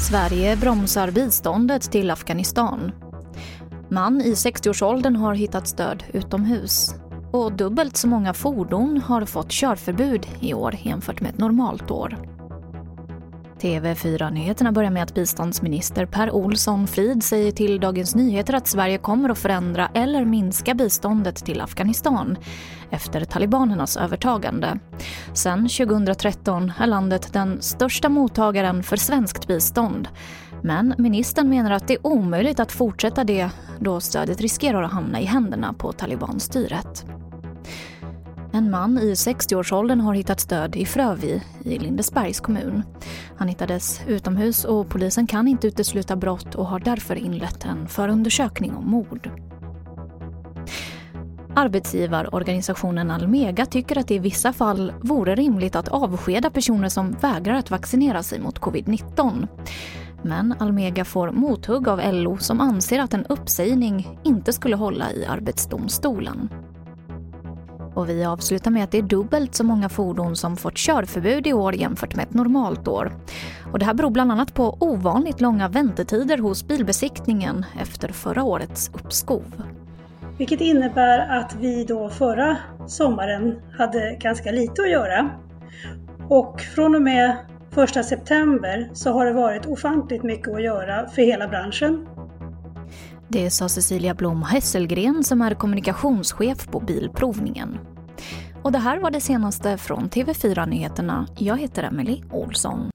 [0.00, 2.92] Sverige bromsar biståndet till Afghanistan.
[3.88, 6.94] Man i 60-årsåldern har hittat stöd utomhus.
[7.30, 12.18] Och dubbelt så många fordon har fått körförbud i år jämfört med ett normalt år.
[13.62, 19.28] TV4-nyheterna börjar med att biståndsminister Per Olsson Frid säger till Dagens Nyheter att Sverige kommer
[19.28, 22.38] att förändra eller minska biståndet till Afghanistan
[22.90, 24.78] efter talibanernas övertagande.
[25.34, 30.08] Sen 2013 är landet den största mottagaren för svenskt bistånd.
[30.62, 35.20] Men ministern menar att det är omöjligt att fortsätta det då stödet riskerar att hamna
[35.20, 37.04] i händerna på talibanstyret.
[38.54, 42.82] En man i 60-årsåldern har hittats död i Frövi i Lindesbergs kommun.
[43.36, 48.74] Han hittades utomhus och polisen kan inte utesluta brott och har därför inlett en förundersökning
[48.76, 49.30] om mord.
[51.54, 57.54] Arbetsgivarorganisationen Almega tycker att det i vissa fall vore rimligt att avskeda personer som vägrar
[57.54, 59.48] att vaccinera sig mot covid-19.
[60.22, 65.26] Men Almega får mothugg av LO som anser att en uppsägning inte skulle hålla i
[65.26, 66.48] Arbetsdomstolen.
[67.94, 71.52] Och vi avslutar med att det är dubbelt så många fordon som fått körförbud i
[71.52, 73.12] år jämfört med ett normalt år.
[73.72, 78.90] Och det här beror bland annat på ovanligt långa väntetider hos bilbesiktningen efter förra årets
[78.94, 79.44] uppskov.
[80.38, 85.30] Vilket innebär att vi då förra sommaren hade ganska lite att göra.
[86.28, 87.36] Och från och med
[87.76, 92.06] 1 september så har det varit ofantligt mycket att göra för hela branschen
[93.32, 97.78] det sa Cecilia Blom Hesselgren som är kommunikationschef på Bilprovningen.
[98.62, 101.26] Och det här var det senaste från TV4 Nyheterna.
[101.38, 102.91] Jag heter Emily Olsson.